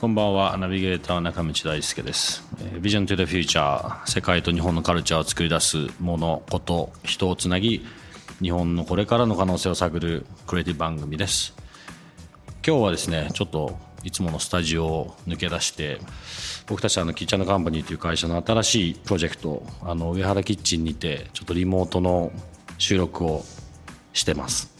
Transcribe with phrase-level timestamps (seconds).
[0.00, 0.56] こんばんは。
[0.56, 2.44] ナビゲーター中道大輔です。
[2.80, 7.84] ビジョントゥ the future 世界と日本のカルチャーを作り出すものこと人をつなぎ
[8.40, 11.56] 日本のこれからの可能性を探るクリエイティブ番組です。
[12.64, 15.98] 今日はですねちょっといつものスタジオを抜け出して
[16.68, 22.30] 僕たちあのキッチャーのカンパニーという会社の新しいプロジェクトあの上原キッチンにてちょっとリモートの
[22.78, 23.44] 収録を
[24.12, 24.73] してます。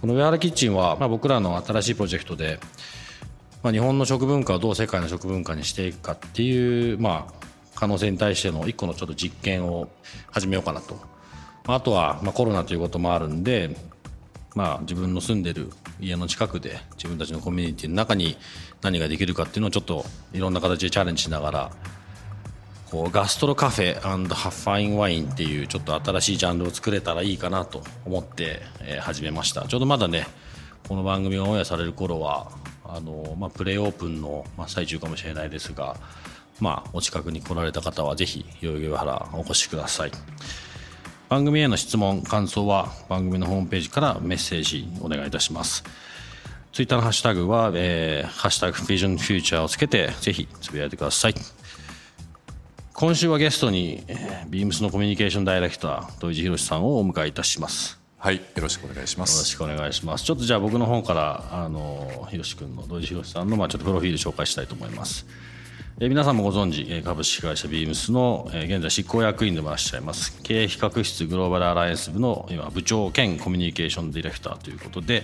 [0.00, 2.60] この上原キッチンは、まあ、僕らの新しいプロジェクトで
[3.62, 9.88] まあ、日本の食文化をどう世界の食文化にしていくかっていう、まあ、可能性に対しての一個のちょっと実験を
[10.30, 10.98] 始めようかなと。
[11.66, 13.76] あとは、まあ、コロナということもあるんで、
[14.54, 18.38] まあ、自分の住んでる家の近くで自分たちのコミュニティの中に
[18.80, 21.70] 何ができるかっていうのをちょっといろんな形でチャレンジしながら
[22.90, 29.66] こうガストロカフェハッファインワインっていうちょっと新しいジャンルを作れたらいいかなと思って、えー、始めました。
[29.68, 30.26] ちょうどまだね
[30.88, 32.50] この番組がオンエアされる頃は
[32.84, 35.96] あの、まあ、プレイオープンの真っ最中かもしれないですが、
[36.60, 40.12] まあ、お近くに来られた方はぜひ代々木上原お越しください。
[41.28, 45.84] 番組への質問感想は番組のホームページからメッセージお願いいたします。
[46.72, 51.34] ツイッターのハッシュタグは、えー、ハッシュタグビジョンフューチャーをつけてぜひつぶやいてください。
[53.00, 54.02] 今週はゲストに、
[54.48, 57.96] ビームスのコミュニケーションダイレクター土井博さんをお迎えいたします。
[58.18, 59.34] はいよろしくお願いします。
[59.34, 60.24] よろしくお願いします。
[60.24, 65.26] ちょっとじゃあ僕の方からあのひろし君の土井ひろしさんのまあちょっとプロフィール紹介したいと思います。
[66.00, 75.22] え皆さんもご存知株式会社ビームスの現在執行役員でもいらっしゃいます経営比較室グローバルアライアンス部の今部長兼コミュニケーションディレクターということで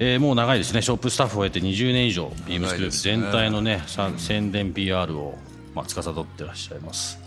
[0.00, 0.80] えー、もう長いですね。
[0.80, 3.82] ショップスタッフを経て20年以上ビームスグループ全体のね、ね、
[4.16, 5.36] 宣伝 PR を、
[5.78, 7.20] まあ、司ってらっしゃいます。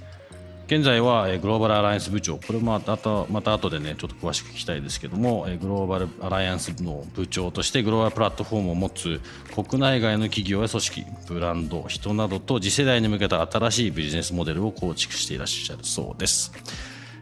[0.67, 2.37] 現在はグローバルアライアンス部長。
[2.37, 2.97] これもまた
[3.29, 9.19] また後でねちょっと詳しく聞きたいですけどもグローバルアライアンスの部長としてグローバルプラットフォームを持つ
[9.53, 16.53] 国内外の企業や組織ブランド人などと次世代に向けた新しいビジネスモデルを構築していらっしゃるそうです。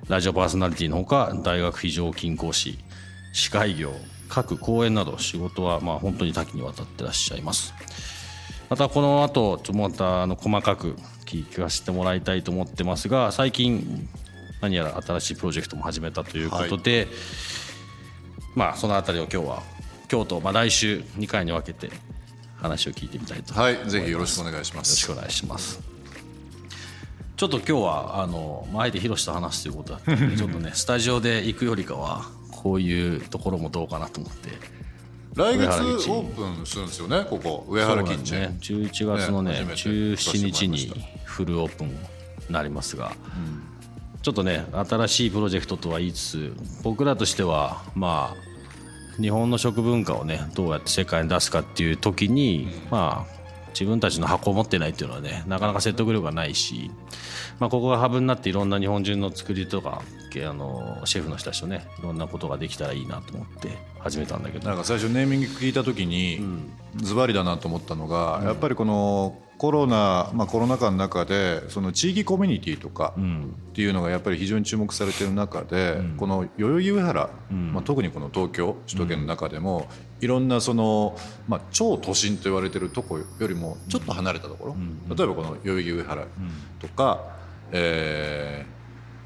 [0.07, 2.77] ラジオパーソナリティのほか大学非常勤講師
[3.33, 3.93] 司会業
[4.27, 7.73] 各講演など仕事はまあ本当に多岐にわたってらっしゃいます。
[8.69, 10.95] またこの後ちょまたあの細かく
[11.37, 14.07] 聞かせてもらいたいと思ってますが最近
[14.61, 17.07] 何やら新しいプロジェクトも始めたということで、はい、
[18.55, 19.63] まあそのあたりを今日は
[20.11, 21.91] 今日とまあ来週2回に分けて
[22.57, 24.89] 話を聞いてみたいとはいぜひよろしくお願いします。
[24.89, 25.79] よろしくお願いします。
[27.37, 34.49] ちょっと今日はあの、まあ、あえて広瀬と話すということだったので ちょっとねスタジオで行くよりかはこういうところもどうかなと思って
[35.35, 40.91] 来月オープンするんですよねここ上原キッチン、ね、11月のねね17日に
[41.23, 41.97] フルオープン
[42.49, 43.69] なりますが、うん。
[44.21, 46.53] ちょっとね新しいプロジェクトとは言いつつ
[46.83, 53.38] 僕らとしてはまあ日本の食文化をねどうやって世界に出すかっていう時に、まあ
[53.73, 56.91] 自分たちの箱を持ってないっていうのはねなかなか説得力がないし、
[57.59, 60.01] まあ、ここがハブになっていろんな日本人の作りとか
[60.35, 64.67] あのシェフの人たちとねいろんなことができたらいいなと思って始めたんだけど。
[64.67, 66.39] なんか最初ネーミング聞いた時に
[66.97, 79.89] ズバリだなと思ったのが、うん、やっぱりこのコロナ、まあ、コロナ禍の中でその地域コミュニティとかっていうのがやっぱり非常に注目されている中で、うん、この代々木上原、うん、まあ、特にこの東京首都圏の中でも、
[80.21, 84.75] いろんなその、まあ、超都心と言われてるとこよりもちょっと離れたところ、
[85.15, 86.27] 例えばこの代々木上原
[86.79, 87.23] とか、
[87.71, 88.73] えー、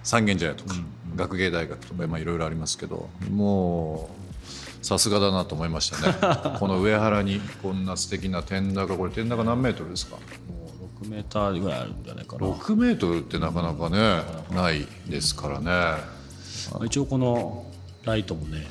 [0.03, 0.75] 三軒茶屋とか、
[1.15, 4.09] 学芸大学とか、まあ、いろいろありますけども
[4.81, 6.57] うさすがだなと思いましたね。
[6.59, 10.17] この上原にこんな素敵な天高これ天高何メートルですか？
[10.17, 10.69] も
[11.01, 12.45] う6メーターぐらいあるんじゃないかな。
[12.47, 16.03] 6メートルってなかなかね、うん、ないですからね。
[16.85, 17.65] 一応この
[18.03, 18.67] ライトもね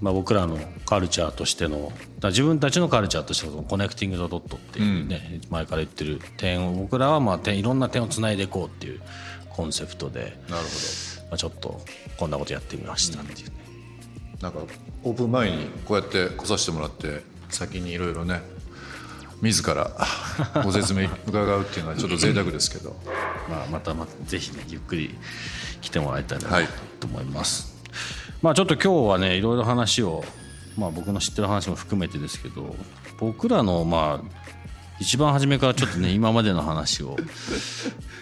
[0.00, 1.92] まあ、僕らのカルチャーとしての
[2.22, 9.00] 自分たちのカルチャーとしてのコネクティング・ザ・ドットっていうね、うん、前から言ってる点を僕らはまあ点いろんな点をつないでいこうっていう
[9.50, 11.80] コンセプトでなるほど、まあ、ちょっと
[12.16, 13.54] こんなことやってみましたっていうね、
[14.40, 14.58] なんか
[15.04, 18.42] オープン前にこうやって来させてもらって先にいろいろね
[19.42, 19.90] 自ら
[20.64, 22.96] ご説明伺うっていうのはちょっと 贅沢ですけど。
[23.48, 25.14] まあまたまたぜひねゆっくり
[25.80, 26.38] 来てもらいたい。
[26.38, 26.48] な
[27.00, 27.71] と思います、はい、
[28.42, 30.24] まあちょっと今日はねいろいろ話を、
[30.76, 32.74] まあ、僕の知ってる話も含めてですけど
[33.18, 34.42] 僕らのまあ
[34.98, 37.16] 一番初めからちょっとね 今までの話を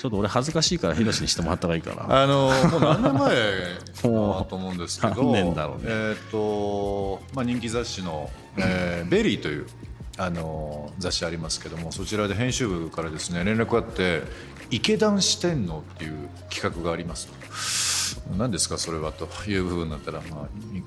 [0.01, 2.23] ちょっと俺恥ずかしいからヒロシにしてもらった方がいいかな。
[2.23, 3.31] あのもう何年前
[4.03, 5.85] かなと思うんですけど 何年だろうね。
[5.89, 9.67] えっ、と、まあ、人気雑誌の、えーベリーという
[10.19, 14.23] あの雑誌ありますけどもそちらで編集部からですね連絡があって
[14.71, 17.33] 「池田四天王」っていう企画がありますと
[18.37, 20.83] 何ですかそれはという部分になったら、まあ、い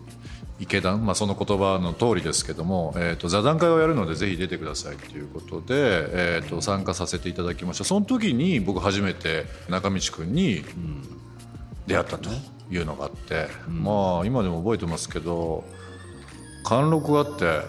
[0.60, 7.84] 池田、まあ、その言葉の通りですけども、えー、と座談会をやるのでぜひ出てくださいということで、えー、と参加させていただきました。
[7.84, 10.64] その時に僕初めて中道君に
[11.88, 12.30] 出会ったと
[12.72, 15.64] いうのがあって、まあ今でも覚えてますけど
[16.64, 17.62] 貫禄があって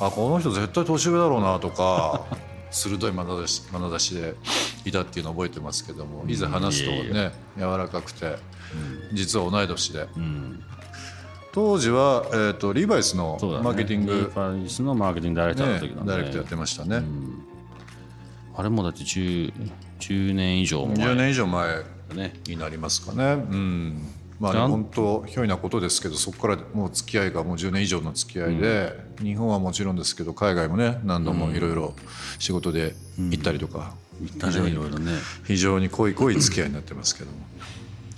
[0.00, 2.26] あこの人絶対年上だろうなとか
[2.74, 4.34] 鋭い眼差し眼差しで
[4.84, 8.36] いたっていうのを覚えてますけどもいざ話すとね柔らかくて
[9.12, 10.08] 実は同い年で。
[10.16, 10.62] うん。
[11.52, 17.00] 当時は、えー、とリーバイスのマーケティンリーグ、バイスのマーケティングダイレクターのね時なんで、ダイレクトやってましたね、
[18.56, 19.52] あれもだって 10,
[20.00, 20.96] 10年以上前。
[20.96, 21.84] 10年以上前
[22.48, 23.34] になりますかね。
[23.34, 24.02] うん
[24.52, 28.92] まあ本当ひょいなことですけどそこからもう付き合いがもう10年以上の付き合いで、
[29.22, 31.94] 日本はもちろんですけど海外もね何度もいろいろ
[32.38, 33.94] 仕事で行ったりとか、
[34.38, 35.12] だねいろいろね。
[35.46, 37.38] 非常に濃い濃い付き合いになってますけども。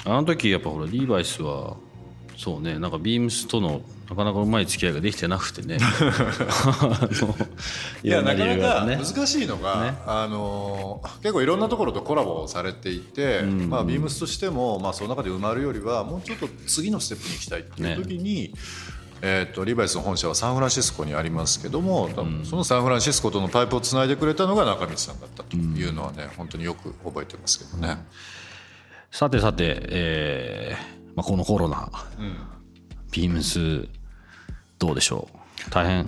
[0.05, 1.77] あの時やっぱほらリーバイスは
[2.37, 2.79] そうね。
[2.79, 5.79] なんかビームスとのなかなかうまい付き合いができてなくてね。
[8.05, 18.53] いやなかなか難しいのが、あの結構いろんなところとコラボされていて、まあ、ビームスとしても、まあ、その中で埋まるよりはもうちょっと次のステップに行きたいっていう時に、
[19.23, 22.11] えー、とリバイスの本社はサンフランシスコにありますけども、
[22.45, 28.05] そのサンフランシスコとのパイプをつないでくれたのが中道さんだったというのはね、本当によく覚えてますけどね。
[29.11, 31.91] さてさて、えーまあ、このコロナ、
[33.11, 33.89] ビームス
[34.79, 35.29] どうでしょ
[35.67, 35.71] う？
[35.71, 36.07] 大変？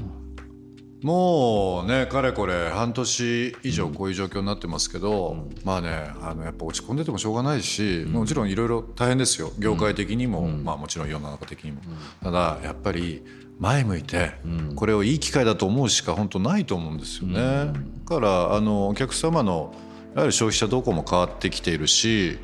[1.00, 9.52] もうねかれこれ半年以上こういう状況になってますけど、まあねあのやっぱ落ち込んでてもしょうがないし、もちろんいろいろ大変ですよ。
[9.58, 11.80] 業界的にも、まあ、もちろん世の中的にも、
[12.22, 13.24] ただやっぱり
[13.58, 14.32] 前向いて、
[14.74, 17.72] これをいい機会だと思うしか本当ないと思うんですよね。
[18.04, 19.72] だからあのお客様の
[20.16, 22.38] やはり消費者動向も変わってきているし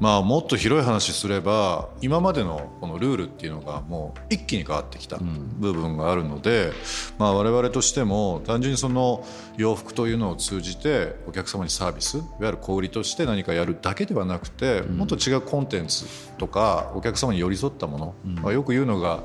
[0.00, 6.72] まあ、もっと広い話すれば今までのこのルールっていうのがもう一気に変わってきた部分があるので、
[7.18, 9.24] まあ、我々としても単純にその
[9.56, 16.06] 洋服というのを通じてお客様にサービスいわゆる小売りとして何かやるだけではなくてもっと違うコンテンツ
[16.38, 19.22] とかお客様に寄り添ったもの、まあ、よく言うのが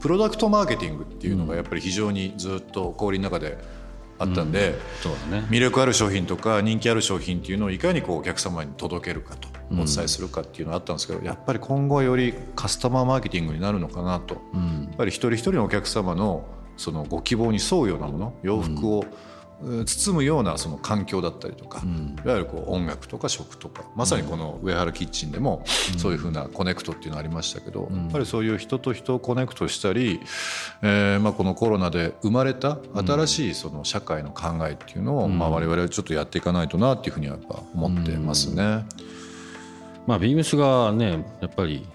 [0.00, 3.56] プロダクトマーケティングっていうのがやっぱり非常にずっと小売りの中で
[4.18, 4.74] あったんで。
[5.02, 5.46] そうだね。
[5.50, 14.40] 魅力ある商品とか人気ある商品っていうのをいかにこうお客様に届けるかとお伝えするかっていうのがあったんですけど、やっぱり今後はよりカスタマーマーケティングになるのかなと、や
[14.92, 16.46] っぱり一人一人のお客様の
[16.76, 19.08] そのご希望に沿うようなもの洋服を、うん。
[19.86, 21.80] 包むようなその環境だったりとか、
[22.24, 25.62] いわゆるこう音楽とか食とかまさにこの上原キッチンでも
[25.96, 30.20] そういうふうなコネクトっていうのありましたけど、やっぱりそういう人と人をコネクトしたり、
[30.82, 38.84] えーまあ、このコロナで生まれた新しいその社会の考えっていうのを、まあ、我々はちょっとやっていかないとなっていうふうにはやっぱ思ってますね。
[40.06, 41.86] まあビームスがねやっぱり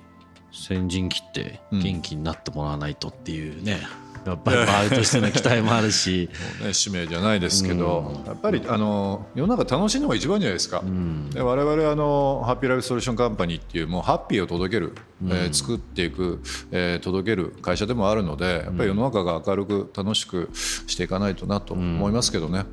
[0.52, 3.80] 先陣切って元気になってもらわないとっていうね、
[4.26, 6.30] やっぱり周りとしての期待もあるし。
[6.64, 10.84] ね、使命じゃないですけど、やっぱりあの世の中楽しいのが一番じゃないですか、
[11.32, 14.96] で我々あのハッピーライフソリューションカンパニーっていうもうハッピーを届ける、
[15.28, 22.66] えー作っていく、えー届ける会社でもあるのでやっぱり世の中が明るく楽しくしていかないとなと思いますけどね。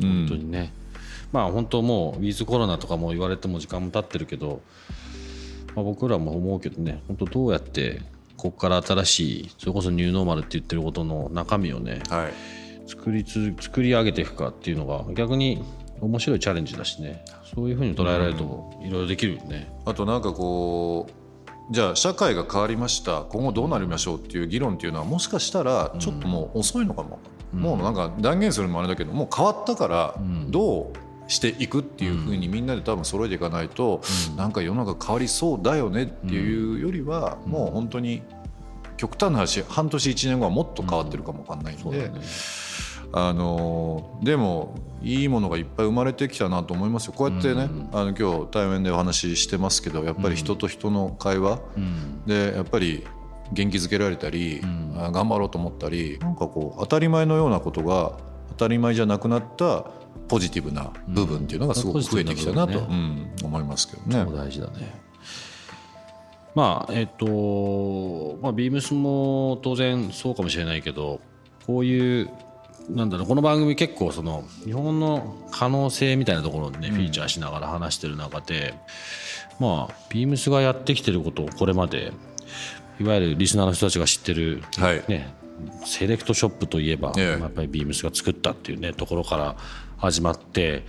[0.00, 0.72] 本当にね
[1.32, 4.60] まあ本当もうウィズコロナとかも言われても時間も経ってるけど、
[5.74, 8.02] まあ、僕らも思うけどね本当どうやって
[8.36, 12.32] ここから新しいそれこそニューノーマルって言ってることの中身をねはい。
[12.90, 15.62] 作りつ作り上げていくかっていうのが逆に
[16.00, 17.24] 面白いチャレンジだしね。
[17.54, 19.72] そういうふうに捉えられるといろいろできるよね。
[19.84, 23.22] あとなんかこうじゃあ社会が変わりました。
[23.22, 27.20] 今後どうなりましょうっていう議論っていうのはもしかしたらちょっともう遅いのかも、
[27.52, 30.14] もうなんか断言するのもあれだけどもう変わったから
[30.48, 34.02] どうしていくっていうふうにみんなで多分揃えていかないと、
[34.36, 38.22] なんか世の中変わりそうだよねっていうよりはもう本当に
[38.96, 42.20] 極端な話半年1年後はもっと変わってるかもわかんないんで、そうだね。
[43.12, 47.12] あのでもいいものがいっぱい生まれてきたなと思いますよ。
[47.12, 51.60] こうやってね、あの今日対面でお話ししてますけどやっぱり人と人の会話、
[52.26, 53.04] でやっぱり
[53.52, 54.60] 元気づけられたり、
[54.96, 58.18] あ頑張ろうと思ったりなんかこう当たり前のようなことが
[58.50, 59.86] 当たり前じゃなくなった
[60.30, 64.24] ポジティブな部分っていうのがすごく増えてきたなと、思いますけどね。
[64.32, 64.94] 大事だね。
[66.54, 71.20] ままあえっ、とまあビームスも当然そうかもしれないけど
[71.66, 72.30] こういう
[72.88, 78.74] なんだろうこの番組結構その日本の可能性みたいなところをね、フィーチャーしながら話してる中で
[79.58, 82.12] まあビームスがやってきてることをこれまで
[83.00, 85.39] いわゆるリスナーの人たちが知ってる、はいね
[85.84, 87.40] セレクトショップといえば、ええ。
[87.40, 89.56] やっぱりビームスが作ったっていうねところから
[89.98, 90.84] 始まって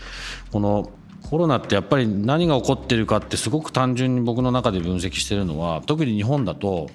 [0.52, 0.92] この
[1.24, 6.90] コロナってやっぱり何が起こってるかってすごく単純に僕の中で分析してるのは特に日本だと、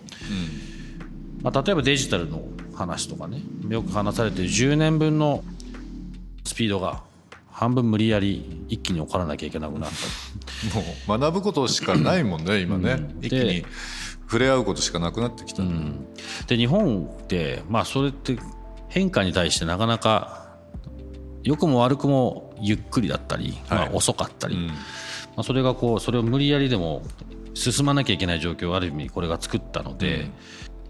[1.42, 2.42] まあ、例えばデジタルの
[2.74, 5.42] 話とかねよく話されてる10年分の
[6.44, 7.02] スピードが
[7.50, 11.08] 半分無理やり一気に起こらなきゃいけなくなった。
[11.10, 13.24] もう学ぶことしかないもんね今ね、うん。
[13.24, 13.64] 一気に
[14.26, 15.62] 触れ合うことしかなくなってきた、
[16.46, 18.38] で日本ってまあそれって
[18.88, 20.46] 変化に対してなかなか
[21.42, 24.66] 良くも悪くもゆっくりだったり、まあ、遅かったり、うん。
[24.66, 24.74] ま
[25.38, 27.02] あ、それがこうそれを無理やりでも
[27.54, 30.30] 進まなきゃいけない状況をある意味これが作ったので、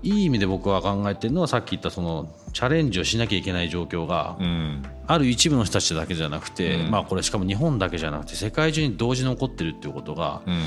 [0.03, 4.83] いい意味で僕は考えてるのはさっき言ったそのチャレンジをしなきゃいけない状況がうん。
[5.09, 10.63] ある一部の人たちだけじゃなくて、まあこれしかも日本だけじゃなくて世界中に同時に起こってるっていうことがうん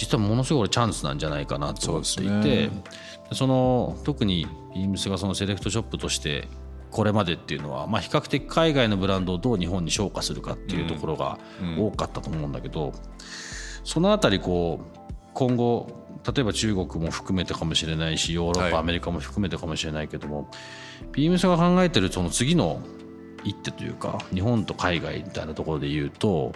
[0.00, 2.70] 実はものすごい俺チャンスなんじゃないかなと思っていてね。
[3.32, 6.48] その特にビームスがそのセレクトショップとして
[6.90, 11.38] これまでっていうのは、まあ、比較的海外のブランドをどう日本に昇華するかっていうところが
[11.78, 12.92] 多かったと思うんだけど、
[13.84, 15.00] そのあたりこう
[15.34, 16.00] 今後
[16.34, 20.50] 例えば中国も含めてかもしれないしヨーロッパ、はいアメリカも含めてかもしれないけども
[21.12, 22.80] ビームスが考えてるその次の
[23.44, 26.52] 一手というか日本と海外みたいなところで言うと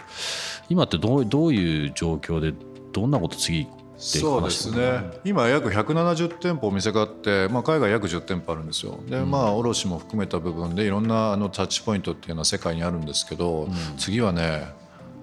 [0.69, 2.53] 今ってどうどういう状況で
[2.95, 5.01] どんなこと次でそうですね。
[5.23, 8.99] 今約170店舗お店があって、まあ、海外約10店舗あるんですよ。
[9.09, 14.67] でまあ卸も含めた部分でいろんなあのタッチポイントっていうのは世界にあるんですけど、次はね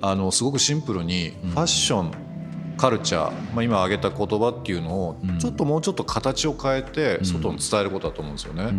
[0.00, 2.12] あのすごくシンプルにファッション、
[2.82, 8.72] カルチャー、まあ、今挙げた言葉っていうのをちょっともうちょっと形を変えて外に伝えることだと思うんですよね。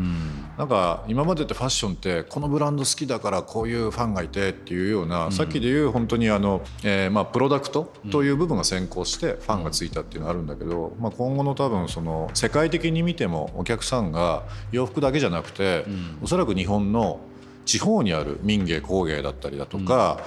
[0.57, 14.43] なんか今までってファッションってこのブランド好きだからこういうファンがいてっていうような、さっきで言う本当にあの、えーまあプロダクトという部分が先行してファンがついたっていうのがあるんだけど、まあ、今後の多分その世界的に見てもお客さんが
[14.73, 15.85] 洋服だけじゃなくて、
[16.21, 17.21] おそらく日本の
[17.63, 20.19] 地方にある民芸工芸だったりだとか、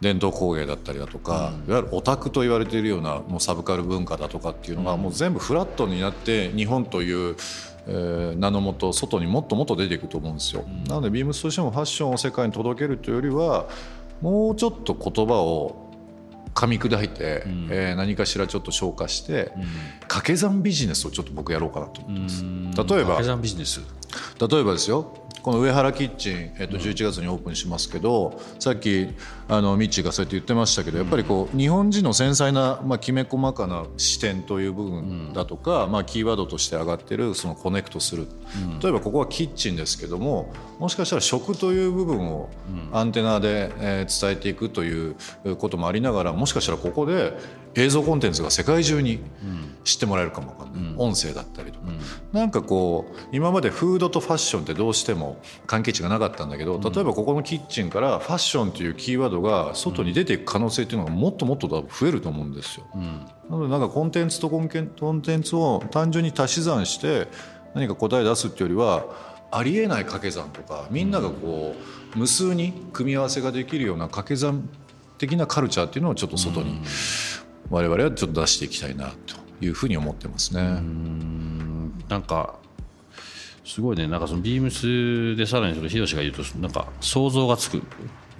[0.00, 7.36] 伝統工芸だったりだとか、いわゆるオタクと言われているようなもうサブカル文化だとかっていうのがもう全部フラットになって日本という、
[7.86, 10.64] えー名のもと外にもっともっと出ていくと思うんですよ。
[10.88, 13.66] なのでビームスとしてもファッションを世界に届けるというよりは
[14.20, 15.84] もうちょっと言葉を
[16.54, 19.52] 噛み砕いて、えー何かしらちょっと消化して、
[20.02, 22.42] 掛け算ビジネスをちょっと僕やろうかなと思ってます。
[22.42, 22.84] 例えば。
[22.84, 23.80] 掛け算ビジネス。
[24.40, 29.08] 例えばですよこの上原キッチン、えっと、11月にオープンしますけど、さっき
[29.46, 38.26] あのミッチーがそうやって言ってましたけどやっぱりこう日本人の繊細な、まあ、きめ細かな視点という部分だとか、まあ、キーワードとして上がってるそのコネクトする、
[38.82, 42.48] 例えばここはキッチンですけどももしかしたら食という部分を
[42.92, 45.16] アンテナで、えー伝えていくという
[45.58, 47.34] こともありながらもしかしたらここで
[47.76, 49.20] 映像コンテンツが世界中に
[49.84, 51.86] 知ってもらえるかもわかんない、音声だったりとか、
[52.32, 62.86] なんかこう今までフードとファッションってどうしても関係値がなかったんだけど例えばここのキッチンからファッションというキーワードが外に出ていく可能性っていうのがもっともっと多分増えると思うんですよ。
[63.50, 67.28] なのでなんかコンテンツとコンテンツを単純に足し算して
[67.74, 71.74] 何か答え出すっていうよりはありえない掛け算とかみんながこ
[72.14, 74.68] う無数に組み合わせができるような掛け算
[75.18, 76.80] 的なカルチャーっていうのをちょっと外に
[77.70, 80.80] 我々はちょっと出していきたいなというふうに思ってますね。
[82.08, 82.56] なんか
[83.64, 84.06] すごいね。
[84.06, 87.82] なんかそのビームスでさらにそれヒロシが言うとなんか想像がつく。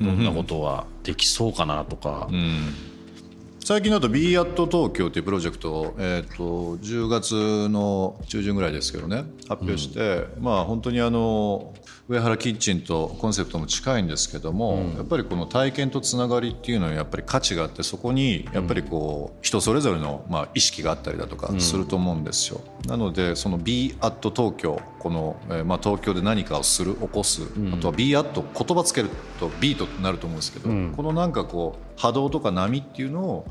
[0.00, 2.28] どんなことはできそうかなとか、
[3.60, 11.74] 最近だと b アット東京というプロジェクトを、えー、と10月の中旬ぐらいですけどね発表して、まあ本当にあの
[12.06, 22.60] 上原キッチンとコンセプトも近いんですけども、やっぱりこの体験とつながりっていうのにやっぱり価値があってそこにやっぱりこう人それぞれのまあ意識があったりだとかすると思うんですよ。
[22.86, 27.42] なのでその b アット東京この、えーまあ東京で何かをする起こす、
[27.72, 29.08] あとは b アット言葉つける
[29.40, 33.46] とビートになると思うんですけど、このなんかこう波動とか波っていうのを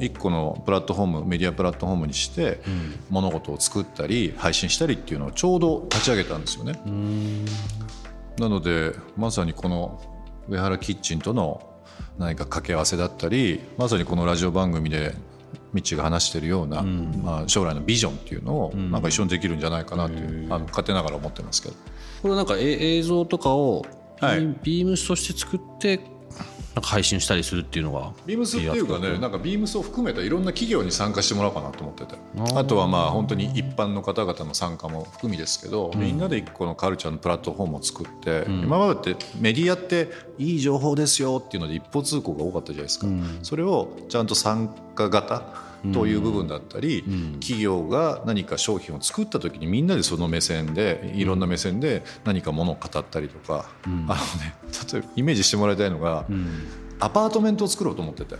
[0.00, 2.60] 一個のプラットフォームメディアプラットフォームにして、
[3.08, 6.80] 物事を作ったり配信したりっていうのをちょうど立ち上げたんですよね。
[8.38, 10.00] なのでまさにこの
[10.48, 11.62] 上原キッチンとの
[12.18, 15.14] 何か掛け合わせだったりまさにこのラジオ番組で
[15.72, 21.74] ミッチーが話しているような、まあ、将来のビジョンっていうのをなんか一緒にできるんじゃないかなという、あの勝手ながら思ってますけど。
[22.22, 23.84] これなんかえ映像とかを、
[24.20, 24.56] はい。
[24.62, 26.00] ビームスとして作って
[26.74, 32.14] なんか配信したりするっていうのがビームスっていうかねなんかビームスを含めたいろんな企業に参加してもらおうかなと思ってて。
[32.56, 43.06] あとはまあ本当に一般の方々の参加も含みですけど、みんなで一個のカルチャーのプラットフォームを作って、今までってメディアっていい情報ですよっていうので一方通行が多かったじゃないですか、
[43.42, 44.24] それをちゃん。
[44.26, 45.42] と参加型
[45.92, 47.04] という部分だったり、
[47.40, 54.54] 企業が何か商品を作った時にみんなでその目線でいろんな目線で何かものを語ったりとか、あのね
[54.92, 56.24] 例えばイメージしてもらいたいのが、
[57.00, 58.36] アパートメントを作ろうと思ってて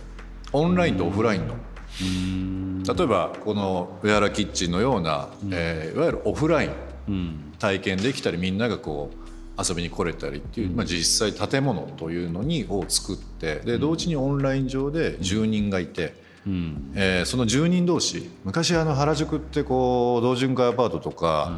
[0.53, 1.55] オンラインとオフラインの。
[1.97, 6.69] 例えばこのウェアラキッチンのような、えー、いわゆるオフライ
[7.07, 9.25] ン体験できたりみんながこう
[9.61, 16.24] 遊びに来れたりっていう、まあ、実際建物というのにを作ってで同時にオンライン上で住人がいて。
[16.47, 21.57] うん、えー、その住人同士昔あの原宿ってこう同潤会アパートとか、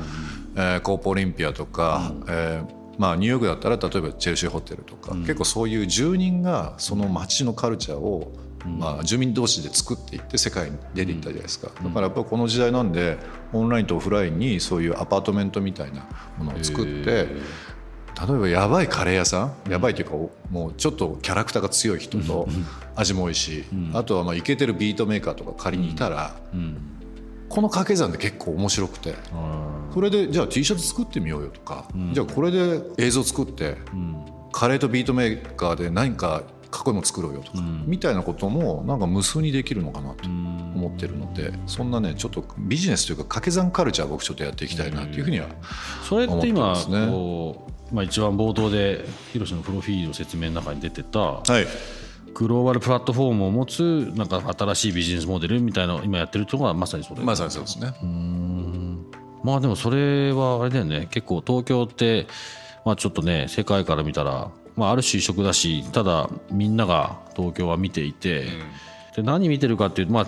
[0.56, 2.66] うん、えー、コープオリンピアとか、うん、えー、
[2.98, 8.32] まあ、ニューヨークだったら例えばチェルシーホテルとか、うん、結構そういう住人がその街のカルチャーを、
[8.66, 13.18] まあ、住民同士で作っていって世界に出ていったじゃないですか、だからやっぱりこの時代なんで
[13.52, 17.28] オンラインとオフラインにそういうアパートメントみたいなものを作って
[18.20, 20.14] 例えばやばいカレー屋さんやばいというか
[20.50, 22.48] もうちょっとキャラクターが強い人と
[22.96, 26.36] 味も美味しい、あとはまあイケてるビートメーカーとか仮にいたら、
[27.48, 29.14] この掛け算で結構面白くて
[29.94, 33.78] それでじゃあ T シャツ作ってみようよとか、じゃあこれで映像作って、
[34.52, 45.48] カレーとビートメーカーで何かかっこいいも作ろうよとか、みたいなこともなんか無数にできるのかなと思ってるので、そんなねちょっとビジネスというか掛け算カルチャー僕ちょっとやっていきたいなっていうふうには
[46.04, 46.74] それって今
[47.10, 51.66] こう、まあ、一番冒頭でヒロシのプロフィールの説明の中に出てた、はい、
[52.34, 57.22] グローバルプラットフォームを持つなんか新しいビジネスモデルみたいな今やってるところがまさにそれ。
[57.22, 57.94] まさにそうですね。
[59.44, 61.08] まあでもそれはあれだよね。
[61.12, 62.28] 結構東京って
[62.84, 68.46] まあちょっとね世界から見たらまあ、ある種異色だしただみんなが東京は見ていて、
[69.16, 70.26] で何見てるかっていうと、まあ、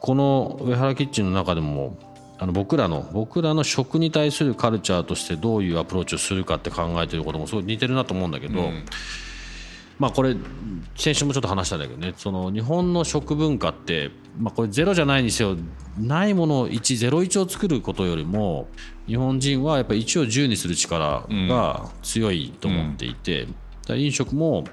[0.00, 1.98] この上原キッチンの中でも
[2.38, 8.84] あの僕らの僕らの食に対するカルチャーとしてどういうアプローチをするかって考えてることもすごい似てるなと思うんだけど、うん、
[9.98, 10.36] まあこれ
[10.96, 12.14] 先週もちょっと話したんだけどね。
[12.16, 15.56] その日本の食文化って、まあ、これゼロじゃないにせよ
[15.98, 18.68] ないものを101を作ることよりも
[19.08, 23.42] 日本人はやっぱり1を10にする力が強いと思っていて。
[23.42, 23.54] うん。
[23.96, 24.64] 飲食も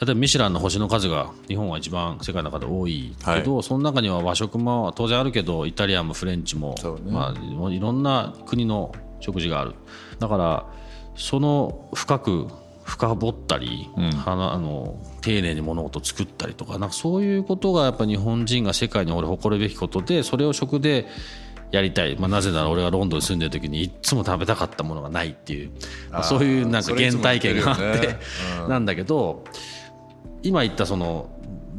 [0.00, 9.74] 例えばミシュランの星の数が日本は一番世界の中で多いけど、はい、その中には和食も当然あるけどイタリアンもフレンチも、ね、まあ、いろんな国の食事がある。
[10.20, 10.66] だから
[11.16, 12.48] その深く
[12.84, 21.06] 深掘ったり、うん、あの丁寧に物事を作ったりとかなんかそういうことがやっぱ日本人が世界に俺誇るべきことでそれを食で
[21.70, 25.70] やりたい、まあ、なぜなら俺がロンドンに住んでる時にいつも食べたかったものがないっていう、
[26.10, 28.18] まあ、そういうなんか原体験があって、ね
[28.62, 29.44] うん、なんだけど
[30.42, 31.30] 今言ったその、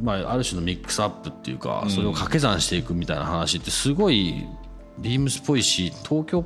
[0.02, 4.46] まあ、ある種のミックスアップっていうかそれを掛け算していくみたいな話ってすごい
[4.98, 6.44] ビームスっぽいし東京、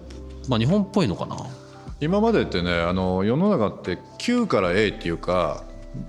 [0.49, 1.37] まあ、日本っぽいのかな？
[2.01, 5.65] 今までってねあの世の中って Q から A っていうか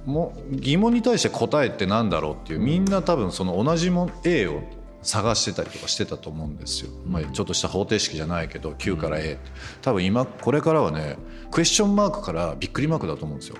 [0.05, 4.63] も疑問に対して答えってなんだろうっていうみんな多分その同じも A を
[5.03, 9.37] 探してたりとかしてたと思うんですよ、まあ、ちょっとした方程式じゃないけど Q から A
[9.83, 11.17] 多分今これからはね
[11.51, 13.57] クエスチョンマークからびっくりマークだと思うんですよ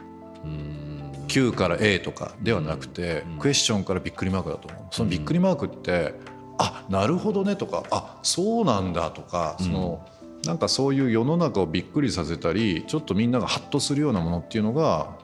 [1.28, 4.88] Q から A とかではなくてクエスチョンからびっくりマークだと思う。
[4.92, 6.14] そのびっくりマークって
[6.58, 10.06] あなるほどねとかあそうなんだとかその、
[10.46, 15.18] なんかそういう世の中をびっくりさせたりちょっとみんながハッとするようなものっていうのが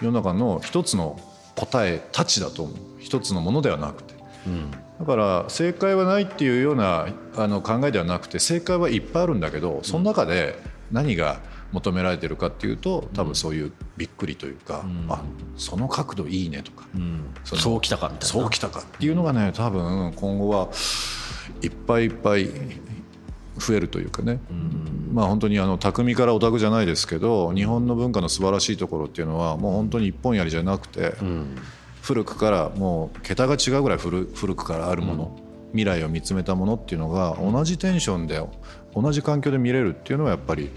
[0.00, 1.20] 世の中の一つの
[1.56, 2.76] 答えたちだと思う。
[2.98, 4.14] 一つのものではなくて、
[4.46, 10.58] うん、だから正解はないっていうようなあの考えではなくて正解はいっぱいあるんだけどその中で
[10.92, 11.40] 何が
[11.72, 15.22] 求められてるかっていうと多分そういうびっくりというか、うん、あ
[15.56, 18.26] その角度いいねとか、うん、そそうきたかみたいな。
[18.26, 20.68] そうきたかっていうのがね多分今後は
[21.62, 22.48] いっぱいいっぱい
[23.58, 31.14] 増えるというかね、うん、まあ本当にあの匠からオタクじゃないですけど日本の文化の素晴らしいところっていうのはもう本当に一本やりじゃなくて、
[32.02, 38.40] 古くからもう桁が違うぐらい古古くからあるもの、うん、未来を見つめたものっていうのが同じテンションで
[38.94, 40.70] 同じ環境で見れるっていうのはやっぱり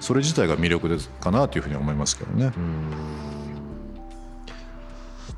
[0.00, 2.52] それ自体が魅力ですかなというふうに思いますけどね。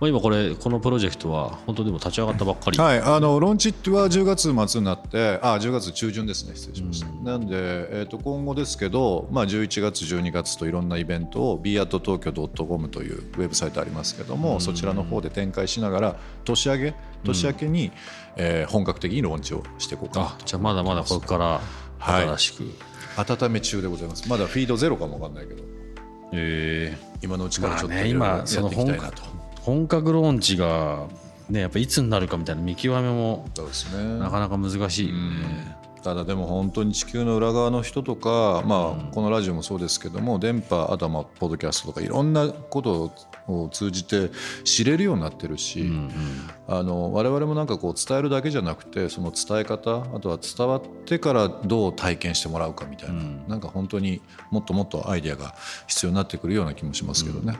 [0.00, 6.54] まあ、今これこのプロジェクトは本当でも立ち上がったばっかり、はい、あのローンチは10月末になってあ10月中旬ですね。
[6.56, 17.92] 失礼しました、うん、なんで、えー、と今後ですけど、まあ、11月12月といろんなイベントを b アット東京 .com というウェブサイトありますけども、うん、そちらの方で展開しながら年明け年明けに、うん、
[18.36, 20.44] えー、本格的にローンチをしていこうかなと。
[20.44, 21.60] じゃあまだまだここから
[21.98, 22.64] 新しく、
[23.16, 24.28] はい、温め中でございます。
[24.28, 25.62] まだフィードゼロかもわかんないけど。
[26.36, 29.22] えー、今のうちからちょっとやっていきたいなと。
[29.60, 31.06] 本格ローンチが
[31.48, 33.48] ねやっぱいつになるかみたいな見極めも
[33.96, 34.18] ね。
[34.18, 35.83] なかなか難しいよね。
[36.04, 43.10] ただでも本当に地球の裏側の人とか、まあ、このラジオもそうですけども電波あとはまあポッドキャストとかいろんなこと
[43.48, 44.30] を通じて
[44.64, 45.90] 知れるようになってるし、
[46.68, 55.54] あの我々もなんかこう伝えるだけじゃなくてその伝え方あとは伝わってからどう体験してもらうかみたいな、なんか本当にもっともっとアイデアが
[55.86, 57.58] 必要になってくるような気もしますけどね。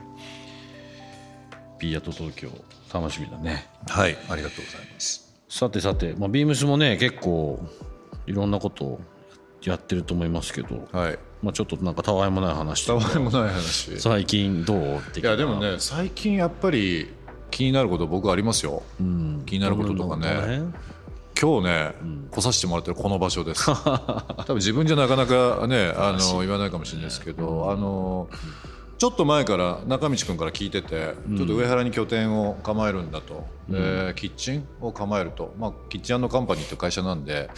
[1.79, 2.51] ピーアート東京
[2.93, 3.67] 楽しみだね。
[3.89, 5.35] はいありがとうございます。
[5.49, 7.61] さてさて、まあ、ビームスもね結構
[8.27, 9.01] いろんなことを
[9.63, 11.19] やってると思いますけど、はい。
[11.43, 14.01] まあ、ちょっとなんかたわいもない話たわいもない話。
[14.01, 17.09] 最近どうっていやでもね最近やっぱり
[17.51, 18.83] 気になること僕ありますよ、
[19.47, 20.63] 気になることとかね。
[21.41, 21.95] 今日ね、
[22.31, 23.67] 来させてもらってるこの場所です。
[23.67, 28.29] 多分自分じゃなかなかねあの言わないかもしれないですけど、あの
[29.05, 37.51] ちょっと前から中道君から聞いてて、ちょっと上原に拠点を構えるんだと、でキッチンを構えると、まあ、キッチンカンパニーっていう会社なんで、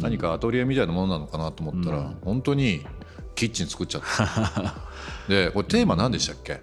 [0.00, 2.86] 何かアトリエみたいなものなのかなと思ったら、本当に
[3.34, 4.74] キッチン作っちゃった。
[5.28, 6.60] でこれテーマ何でしたっけ？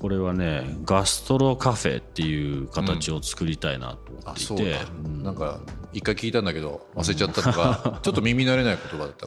[0.00, 4.64] これはねガストロカフェっていう形を作りたいなと思っていて、そうだ、
[5.24, 5.58] なんか
[5.92, 9.26] 一回聞いたんだけど忘れちゃったとか ちょっと耳慣れない言葉だった、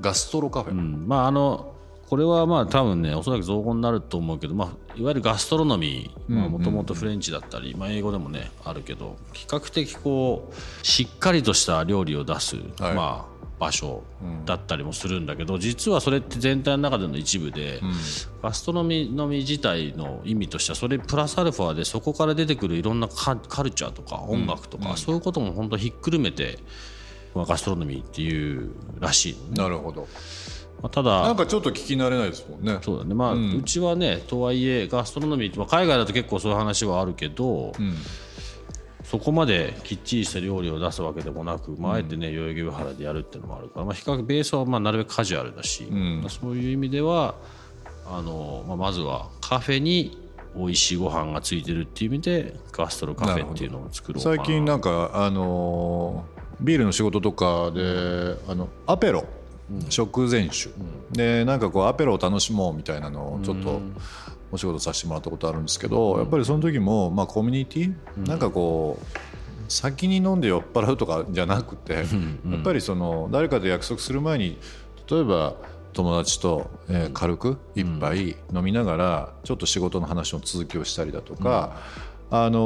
[0.00, 1.04] ガストロカフェ、うん。
[1.06, 1.76] まああの
[2.10, 12.94] これはまあ多分ねおそらく造語になると思うけど、まあ、いわゆるガストロノミーもともとフレンチだったり、まあ、英語でもねあるけど比較的こうしっかりとした料理を出す、はい。
[12.94, 14.02] まあ場所
[14.46, 17.82] だったりもするんだけど、実はそれって全体の中での一部で、
[18.42, 26.58] ガストロミノミ自体の意味としてはそれプラスアルファでそこから出てくるいろんなカカルチャーとか音楽とか、そういうことも本当ひっくるめて、
[27.34, 30.08] まあ、ガストロノミーっていうらしいのね、なるほど
[30.82, 32.78] まあ、ただなんかちょっと聞き慣れないですもんね。
[32.82, 33.14] そうだね。
[33.14, 37.72] まあ、うちはねとはいえガストロノミーまあ、海外だと結構そういう話はあるけど、
[39.04, 47.34] そこまできっちりした料理を出すわけでもなく、まあ、あえてね代々木上原でやるっていうのもあるから、まあ、比較ベースはまあなるべくカジュアルだし、まあそういう意味では
[48.06, 50.16] あの、まあ、まずはカフェに
[50.56, 59.24] 美味しいご飯がついてるっていう意味でガストロカフェっていうのを作ろう最近なんかあのービールの仕事とかであのアペロ、
[59.88, 60.70] 食前酒、
[61.12, 63.80] でなんかこうアペロを楽しもうみたいなのをちょっと
[64.52, 74.58] お仕事させてもらったことあるんですけど、やっぱりその時も、まあ、コミュニティ、なんかこう先に飲んで酔っ払うとかじゃなくて、やっぱりその誰かと約束する前に
[75.08, 75.54] 例えば
[75.92, 81.76] 友達と、えー軽く一杯飲みながらちょっと仕事の話の続きをしたりだとか、
[82.30, 82.58] あの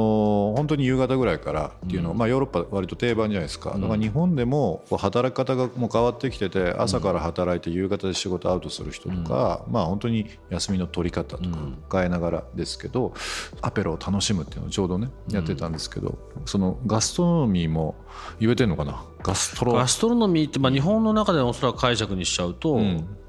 [0.53, 11.59] ー本当に夕方ぐらいからっていうのは、まあ、ヨーロッパ割と定番じゃないですか、だから日本でも働き方がもう変わってきてて朝から働いて夕方で仕事アウトする人とか、まあ本当に休みの取り方とか
[11.91, 13.15] 変えながらですけど、
[13.63, 17.95] アペロを楽しむっていうのをちょうどねやってたんですけど、そのガストノミーも
[18.39, 19.05] 言えてんのかな？
[19.23, 19.73] ガストロ。
[19.73, 22.79] ガストロノミーって、まあ、日本の中でおそらく解釈にしちゃうと、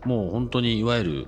[0.04, 1.28] もう本当にいわゆる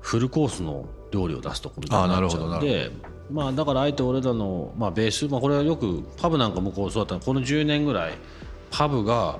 [0.00, 2.90] フルコースの料理を出すところになっちゃうんで
[3.32, 7.14] まあだからあえて俺らの、まあ、ベース、まあ、これはよくパブなんか向こうそうだった。
[7.14, 8.12] のこの10年ぐらい
[8.70, 9.38] パブが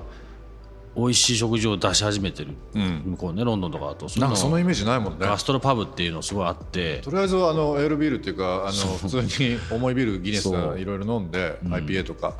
[0.95, 4.07] 美味しい食事を出し始めてる、向こうねロンドンとかだと。
[4.19, 5.19] なんかそのイメージないもんね。
[5.21, 6.99] ガストロパブっていうのすごいあって。
[6.99, 10.79] とりあえずはあのエールビールっていうかあの普通に重いビールギネスそう。
[10.79, 12.35] いろいろ飲んで IPA とか、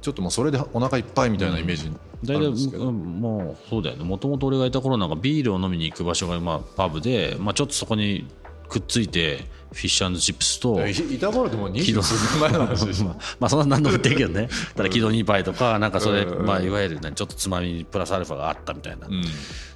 [0.00, 2.94] ちょっともうそれでお腹いっぱいみたいなイメージあ大体るんですけど、うん。
[3.20, 4.04] もうそうだよね。
[4.04, 8.26] もともと俺がいた頃なんかビールを飲みに行く場所が、まあ、パブで、まあ、ちょっとそこに
[8.70, 14.48] くっついてフィッシュチップスといいた頃でも二十数年前の話でしょ まあ、まあそんな何でも売ってるけどね。
[14.76, 19.24] ただキドニーパイとかなんかそれ、まあ、いわゆる、ね、ちょっとつまみにプラスアルファがあったみたいな、うん。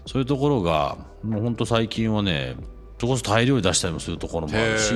[0.07, 2.57] そういうところがもう本当最近はね
[2.99, 4.95] それこそ大量に出したりもするところもあるし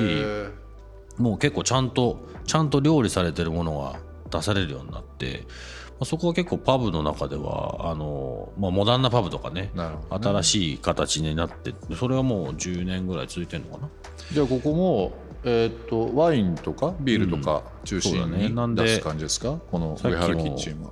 [1.18, 13.88] もう結構ちゃんとちゃんと料理されてるものが出されるようになって、まあ、そこは結構パブの中ではあの、まあ、モダンなパブとかねなるほど新しい形になってそれはもう10年ぐらい続いてるのかな。
[14.32, 15.12] じゃあここも、
[15.44, 19.58] えーっとワインとかビールとか中心になんで出す感じですか？
[19.70, 20.90] この上原キッチンは。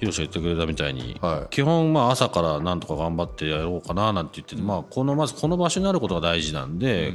[0.00, 1.46] ヒロシが言ってくれたみたいに、はい。
[1.50, 7.14] 基本まあ朝からなんとか頑張ってやろうかななんて言ってて、まあ、このまずこの場所にあることが大事なんで、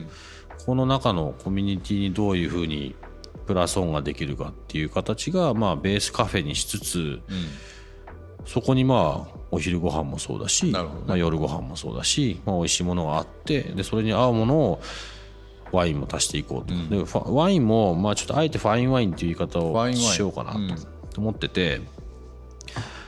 [0.65, 2.95] この中のコミュニティにどういうふうに
[3.49, 7.19] プラスオンができるかっていう形が、まあ、ベースカフェにしつつ、
[8.45, 10.73] そこにまあお昼ご飯もそうだし、ね。
[10.73, 14.81] まあ、夜ご飯もそうだし、まあ、美味しいものがあってでそれに合うものを
[15.71, 20.53] ワインも足していこうと、でファワインも、まあ、ちょっとあえてファインワインっていう言い方をしようかな
[21.11, 21.81] と思ってて、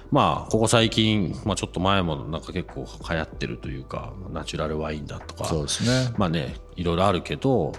[0.09, 6.15] まあここ最近、まあ、ちょっと前もなんか結構流行ってるというかナチュラルワインだとかそうですね。
[6.17, 7.73] まあねいろいろあるけど、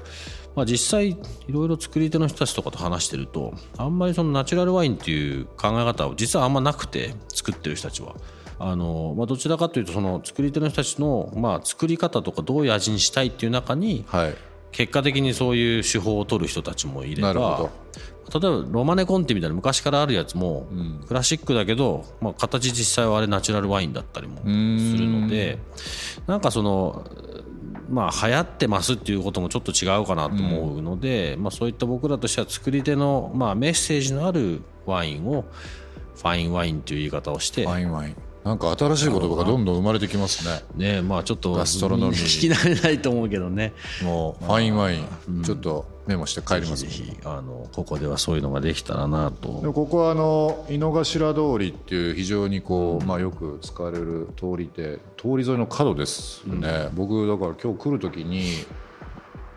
[0.55, 1.17] まあ、実際い
[1.49, 8.15] ろいろ作り手の人たちとかと話してるとあんまりそのナチュラルワインっていう考え方は実はあんまなくて作ってる人たちは。
[8.59, 14.35] あのまあ、どちらかというとその作り手の人たちの、まあ、作り方とかどういう味にしたいっていう中にはい。
[14.71, 17.71] 結果的にそういう手法を取る人たちもいれなるばほ
[18.41, 20.67] 例えばロマネコンティみたいな昔からあるやつも、
[21.07, 25.59] クラシックだけど、まあ、形実際はあれナチュラルワインだったりもするので
[26.27, 27.05] なんかその
[27.89, 35.45] まあ流行ってますっていうこともちょっと違うかなと思うので、まあ、そういった僕らとしては作り手の、まあ、メッセージのあるワインを
[36.17, 40.95] ファインワインという言い方をしてワインワインなんか新しい言葉がどんどん生まれてきますね。
[40.95, 42.17] ねまあちょっとガストロノミ。
[42.17, 43.73] ー聞き慣れないと思うけどね。
[44.03, 46.83] もうファインワインちょっとメモして帰ります。
[46.83, 49.49] ぜひあのここではそういうのができたらなと。
[49.73, 58.65] ここはあの井の頭通りっていう非常にこう、まあ、よく使われる通りで通り沿いの角ですね、僕だから今日来る時に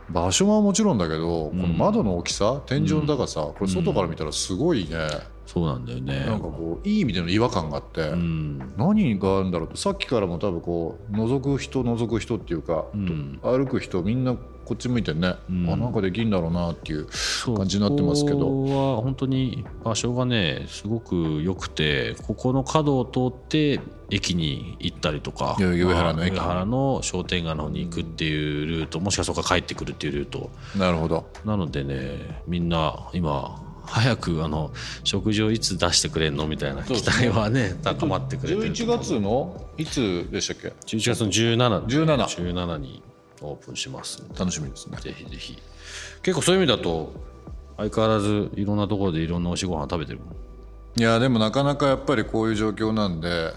[0.09, 5.07] 場所はもちろんだけど、この窓の大きさ天井の高さ、これ外から見たらすごいね、
[5.45, 6.25] そうなんだよね。
[6.25, 8.73] なんかこういい意味での違和感があって、うん。
[8.77, 12.85] 何があるんだろうってさっきからも多分こう覗く人覗く人っていうか、
[13.41, 17.07] 歩く人みんなこっち向いてね、あなんかできるんだろうなっていう
[17.55, 18.39] 感じになってますけど。
[18.39, 23.79] ここは本当に場所がねすごく良くてここの角を通って
[24.09, 26.35] 駅に行ったりとか上原の駅。
[26.35, 30.49] まあ上原の商店街の方に行くっていうルートもしくはそこから帰ってくるっていうルート。
[30.75, 31.27] なるほど。
[31.45, 34.71] なのでねみんな今早くあの
[35.03, 36.47] 食事をいつ出してくれんの？
[36.47, 38.99] みたいな期待はね高まってくれてると11思う。
[38.99, 43.03] 月のいつでしたっけ？11月の17 17 17に
[43.41, 44.97] オープンします楽しみですね。
[45.01, 45.57] ぜひぜひ。
[46.23, 47.13] 結構そういう意味だと
[47.77, 50.19] 相変わらずいろんなところでいろんな美味しいご飯食べてる
[50.97, 53.51] いやでもなかなかやっぱりこういう状況なんで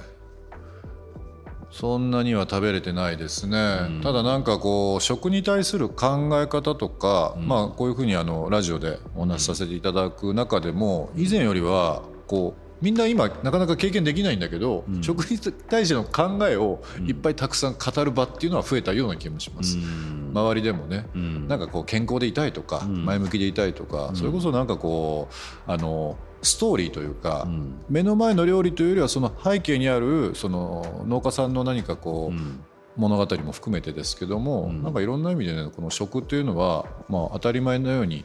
[1.71, 19.77] そんなには食べれてないですね、ただなんかこう食に対する考え方とか、まあこういうふうにあのラジオでお話しさせていただく中でも以前よりはこうみんな今なかなか経験できないんだけど、食に対しての考えをいっぱいたくさん語る場っていうのは増えたような気もします、
[20.33, 21.07] 周りでもね、
[21.49, 25.29] なんかこう健康でいたいとか、前向きでいたいとか、それこそなんかこ
[25.67, 27.47] うあのストーリーというか、
[27.89, 38.25] 目の前の料理というよりはその背景にあるその農家さんの何かこう、物語も含めてですけども、なんかいろんな意味でねこの食というのは、まあ、当たり前のように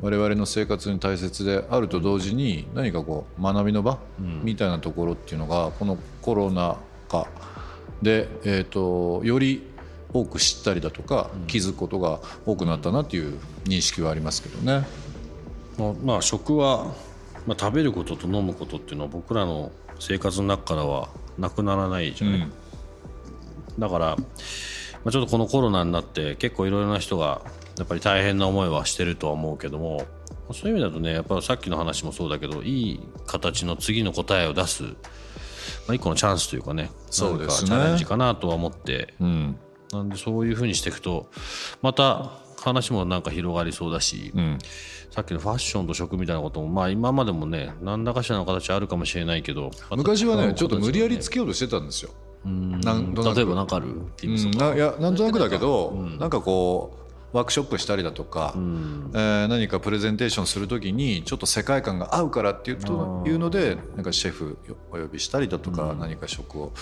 [0.00, 6.76] 我々の生活に大切であると同時に何かこう学びの場みたいなところっていうのがこのコロナ
[7.08, 7.26] 禍
[8.00, 9.66] で、えー、とより
[10.12, 14.86] 多く知ったりだとか気づくことが多くなったなっていう認識はありますけどね。
[15.78, 16.92] まあ、まあ食は、
[17.46, 22.52] まあ、食べることと飲むことっていうのは僕らの生活の中からはなくならないじゃない、うん。
[23.78, 24.24] だから、ま
[25.06, 27.42] あ、ちょっとこのコロナになって結構いろいろな人が
[27.78, 30.06] やっぱり大変な思いはしてるとは思うけども
[30.52, 34.90] そういう意味だとねやっぱさっきの話もそうだけどいい形の次の答えを出す、ま
[35.88, 37.68] あ、一個のチャンスというかねそうですね。
[37.68, 39.14] チャレンジかなとは思って。
[39.20, 39.58] うん。
[39.92, 41.28] なんでそういうふうにしていくと
[41.82, 44.58] また話もなんか広がりそうだし、うん。
[45.10, 52.10] さっきのファッションと食みたいなこともまあ今までもね何らかしらの形あるかもしれないけど昔はね形ちょっと無理やりつねけようとしてたんですよ。
[52.46, 52.80] うん。
[52.80, 53.88] なん例えば何かある？
[53.88, 54.50] うん。
[54.52, 57.01] ないやなんとなくだけど、なんかこう
[57.32, 64.58] ワークショップしたりだとか、えー何かプレゼンテーションするときにちょっと世界観が合うからっていうというのでなんかシェフ
[64.90, 66.72] お呼びしたりだとか、何か食を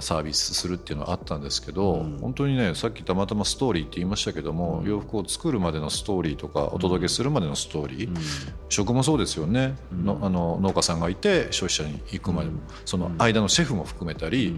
[0.00, 8.20] サービスするっていうのはあったんですけど、本当にねさっきたまたまストーリーって言いましたけども、洋服を作るまでのストーリーとかお届けするまでのストーリー、
[8.68, 14.56] 食もそうですよね、のあの農家さんがいて消費者に行くまでも、その間のシェフも含めたり、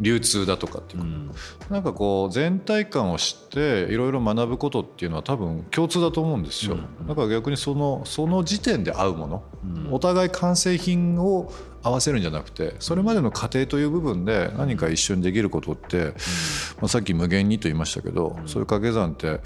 [0.00, 1.08] 流通だとかっていうか、
[1.70, 6.76] なんかこう全体感を知っていろいろ学ぶことっていうのは多分共通だと思うんですよ、
[7.08, 9.42] だから逆にそのその時点で合うもの、
[9.90, 16.14] お互い完成品を合わせるんじゃなくてそれまでの過程という部分で何か一緒にできることって、
[16.80, 19.40] まあ、さっき無限にと言いましたけど、そういう掛け算って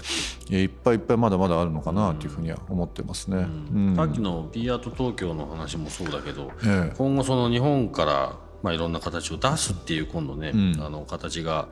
[0.55, 3.47] いっぱいいっぱいまだまだあるのかなというふうには思ってますね。
[3.73, 3.95] うん。
[3.95, 6.93] さっきの P アート東京の話もそうだけど、ええ。
[6.97, 11.67] 今後その日本から、まあ、いろんな形を出すっていう今度ね、あの形が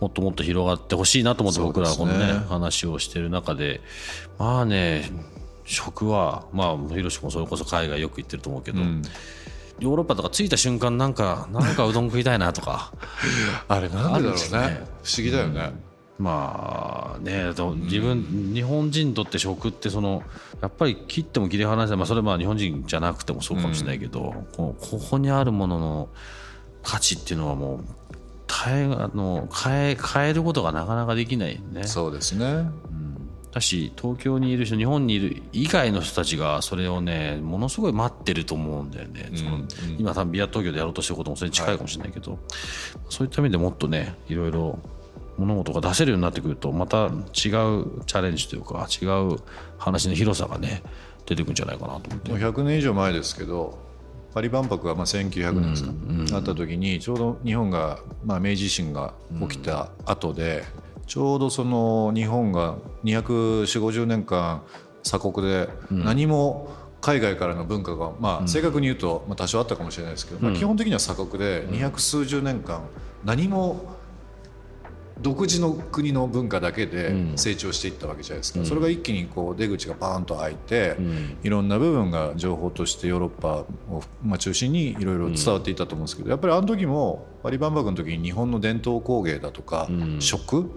[0.00, 3.80] もっともっと広がってほしいなと思って僕らはこのねね話をしてる中で。
[4.38, 5.10] まあね
[5.68, 8.80] 食はまあヒロシもそれこそ海外よく行ってると思うけど、
[9.80, 12.92] ヨーロッパとか着いた瞬間なんかなんかうどん食いたいなとか。
[13.68, 14.68] あれなんでだろうね。
[14.68, 14.86] ね。
[15.02, 15.72] 不思議だよね、
[16.18, 20.22] まあね自分、日本人にとって食ってその
[20.62, 26.08] やっぱり切っても切り離せまあ、それはまあ日本人じゃなくてもそうかもしれないけど、こここにあるものの
[26.82, 27.84] 価値っていうのはもう
[28.64, 31.84] 変えあの変え変えることがなかなかできないね。
[31.84, 32.70] そうですね、
[33.52, 39.60] だし東京にいる人日本にいる以外の人たちがそれをねものすごい待ってると思うんだよね、その
[39.98, 42.40] 今多分ビア東京でやろうとしてることもそれに近いかもしれないけど、はい、
[43.08, 44.78] そういった意味でもっとねいろいろ
[45.38, 49.38] 物事が出せるようになってくるとまた違うチャレンジというか違う
[49.78, 50.82] 話の広さがね
[51.26, 52.32] 出てくるんじゃないかなと思って。
[52.32, 53.78] 100年以上前ですけど
[54.38, 60.62] パリ万博がまあ1900年ですか、うんうん、あった時にちょうど日本が、まあ、明治維新が起きた後で、
[61.08, 64.62] ちょうどその日本が24050年間
[65.02, 66.70] 鎖国で何も
[67.00, 72.82] 海外からの文化が、まあ、正確に言うと、まあ、多少あったかもしれないですけど、まあ、基本的には鎖国で二百数十年間
[73.24, 73.97] 何も
[75.20, 90.70] 独自の国の文化だけで成長していったわけじゃないですか、うん、それが一気にこう出口がバーンと開いて、うん、いろんな部分が情報としてヨーロッパを、まあ、中心にいろいろ伝わっていたと思うんですけどやっぱりあの時もパリ万博の時に日本の伝統工芸だとか、食、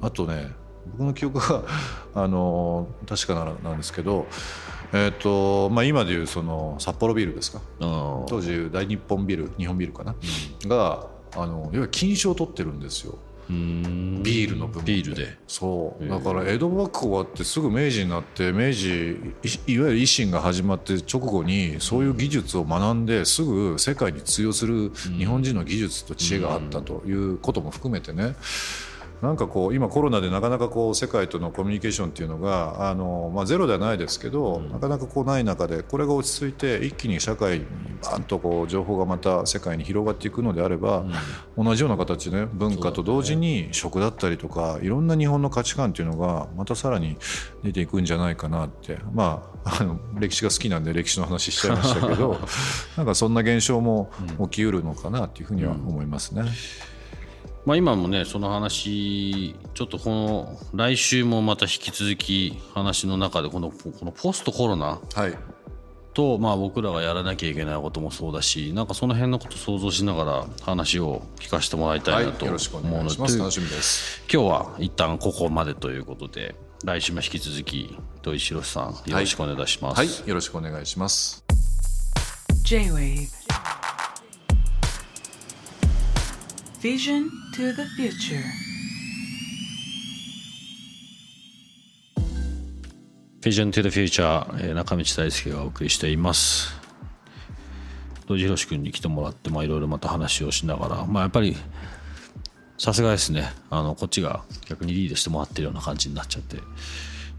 [0.00, 0.52] あとね
[0.92, 1.64] 僕の記憶が
[2.14, 4.26] あの確かなんですけど、
[4.92, 7.60] えーとまあ、今でいうその札幌ビルですか？
[7.80, 10.14] 当時大日本ビル日本ビルかな、
[10.66, 13.18] があのいわゆる金賞を取ってるんですよ。
[13.48, 15.36] ビールの部門ビールで。
[15.46, 16.08] そう。
[16.08, 19.16] だから江戸幕府終わってすぐ明治になって明治
[19.66, 28.34] いわゆる維新が始まって直後にそういう技術を学んですぐ世界に通用する日本人の技術と知恵があったということも含めてね
[29.22, 37.66] なんかこう今コロナでなかなかこう世界とのコミュニケーションっていうのがあの、まあ、ゼロではないですけど、なかなかこうない中でこれが落ち着いて一気に社会に
[38.02, 41.04] バンとこう情報がまた世界に広がっていくのであれば、
[41.56, 47.16] 同じような形で文化と同時に食だったりとかいろんな日本の価値観っていうのがまたさらに
[47.62, 48.98] 出ていくんじゃないかなって。
[49.14, 52.38] まああの歴史が好きなんで歴史の話しちゃいましたけど
[52.96, 54.10] なんかそんな現象も
[54.44, 56.42] 起きうるのかなっていうふうには思いますね。
[56.42, 56.48] うん
[57.66, 65.00] まあ、今もねその話ちょっとこの来週もまた引き続き話の中でこのこのポストコロナ
[66.14, 72.56] と、まあ、僕らがやらなきゃいけないこともそうだしなんかその辺のこと想像しながら話を聞かせてもらいたいなと思う
[73.02, 74.22] ので、はい、楽しみです。
[74.32, 81.44] 今日は一旦ここまでということで来週も引き続き土井博さんよろしくお願いします、はい、はい、よろしくお願いします。
[82.62, 83.35] J-Wave
[86.86, 88.44] Vision to the Future.
[93.42, 96.72] ビジョン to the Future 中道大輔がお送りしています。
[98.28, 101.56] 土井宏君に来てもらっていろいろまた話をしながら、まあ、やっぱり
[102.78, 103.50] さすがですね。
[103.68, 106.58] あのこっちが逆にリードしてもらってるような感じになっちゃって。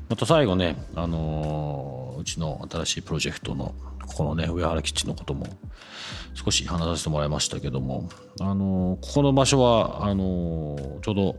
[0.09, 3.73] また最後ね、あのー、うちの新しいプロジェクトの
[4.07, 5.47] ここのね上原基地のことも
[6.37, 8.07] 少し話させてもらいましたけども、
[8.39, 11.35] あのここの場所はあのちょうど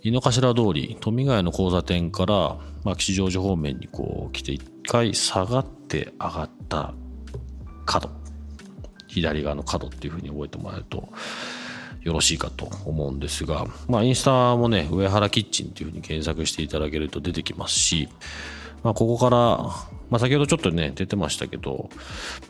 [0.00, 6.94] 井の頭通り富ヶ谷の交差点から、まあ、吉祥寺方面にこう来て一回下がって上がった
[7.84, 8.10] 角
[9.06, 11.08] 左側の角っていうふうに覚えてもらえると
[12.00, 18.08] よろしいかと思うんですが、まあ、インスタもね上原キッチンっていうふうに検索していただけると出てきますし
[18.82, 19.70] まあ、ここから、
[20.12, 21.88] まあ、先ほどちょっとね、出てましたけど、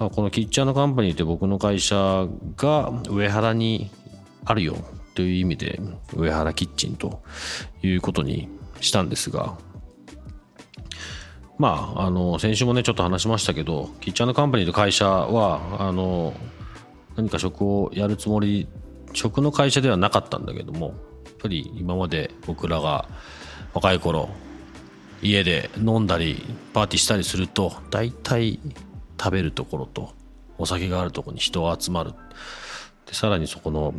[0.01, 3.89] まあ、このキッチンカンパニーって僕の会社が上原に
[4.45, 4.77] あるよ
[5.15, 5.81] という意味で、
[6.13, 7.23] 上原キッチンと
[7.85, 8.49] いうことに
[8.81, 9.57] したんですが、
[11.57, 16.35] まあ、あの、先週もね、ちょっと話しましたけど、キッチンカンパニーと会社は、あの、
[17.15, 18.67] 何か食をやるつもり、
[19.13, 20.95] 食の会社ではなかったんだけども、やっ
[21.39, 23.07] ぱり今まで僕らが
[23.73, 24.31] 若い頃、
[25.23, 28.59] 家で飲んだりパーティーしたりすると大体
[29.19, 30.13] 食べるところと
[30.59, 32.13] お酒があるところに人が集まる。
[33.07, 33.95] でさらにそこの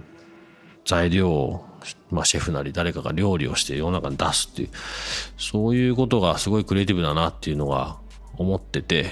[0.86, 1.66] 材料を、
[2.12, 4.70] まあ、シェフなり誰かが料理をして世の中に出すっていう
[5.38, 7.98] そういうことがすごいクリエイティブだなっていうのが
[8.38, 9.10] 思ってて、ま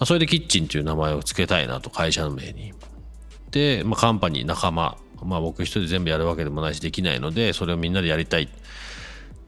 [0.00, 2.72] あ、それでキッチンっていう名前を付けたいなと会社の名に。
[3.50, 4.96] で、まあ、カンパニー仲間。
[5.22, 8.48] まあ僕一人で全部やるわけでもないしできないのでそれをみんなでやりたい。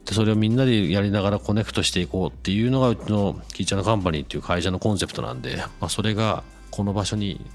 [0.05, 7.45] でそれをみんなでやりながらコネクトしていこうっていうのがうちのキーチャーのカンパニーっていう会社のコンセプトなんで、まあ、それがこの場所に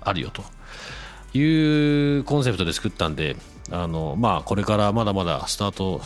[0.00, 0.42] あるよと。
[1.34, 3.36] いうコンセプトで作ったんで
[3.70, 6.02] あのまあこれからまだまだスタート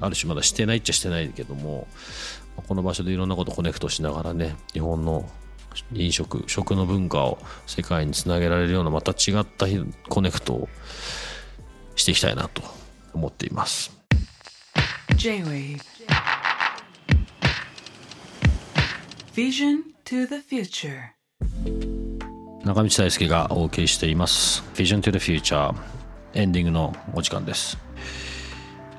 [0.00, 1.86] ある種まだしてないっちゃしてないけども
[2.66, 5.28] この場所でいろんなことコネクトしながらね日本の
[5.92, 9.66] 飲食食の文化を世界につなげられるようなまた違った
[10.08, 10.68] コネクトを
[11.94, 12.62] していきたいなと
[13.12, 13.99] 思っています。
[15.16, 15.80] J-Wave
[19.34, 21.12] Vision to the future.
[22.64, 24.62] 中道大輔がお送りしています。
[24.74, 25.74] Vision to the Future.
[26.34, 27.76] エンディングのお時間です。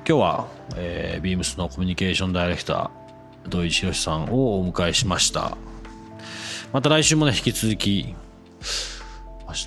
[0.08, 5.58] 今日は、えー、ビームスのコミュニケーションダイレクター土井博さんをお迎えしました。
[6.74, 8.16] また来週もね引き続き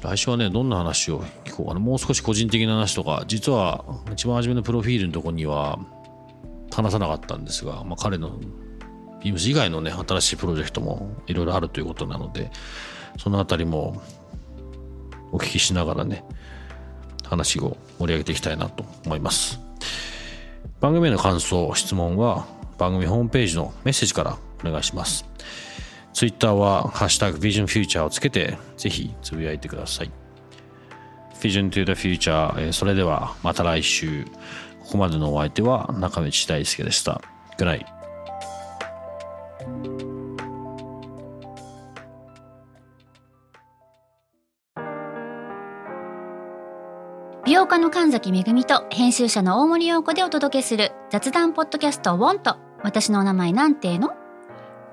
[0.03, 1.81] 来週はねどんな話を聞こうかな。
[1.81, 5.79] もう少し個人的な話とか実は一番初めのプロフィールのところには
[6.75, 8.39] 話さなかったんですが、まあ、彼の
[9.23, 12.51] ビームス以外のね新しいプロジェクトもいろいろあるということなので
[13.19, 14.03] そのあたりも
[15.33, 16.25] お聞きしながらね
[17.25, 19.61] 話を盛り上げていきたいなと思います。
[20.81, 22.47] 番組への感想質問は
[22.77, 25.25] 番組ホームページのメッセージからお願いします。
[26.13, 30.11] ツイッターはハッシュタグ Vision Future をつけてぜひつぶやいてください。
[31.41, 34.27] Vision to the Future それではまた来週。
[34.85, 37.21] ここまでのお相手は中道大輔でした。
[37.59, 37.87] Good night.
[47.45, 54.15] 美容家の神崎めぐみと編集者の大森洋子でお届けする雑談ポッドキャスト「ウォンと私のお名前なんての?」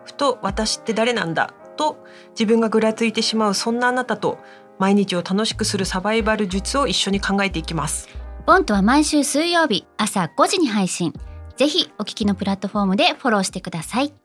[0.04, 1.54] ふと私って誰なんだ？
[1.78, 4.38] と自分がぐらついてしまうそんなあなたと
[4.80, 8.10] 毎日を楽しくするサバイバル術を一緒に考えていきます
[8.46, 11.14] ボントは毎週水曜日朝5時に配信。
[11.58, 14.21] ぜひお聞きのプラットフォームでフォローしてください。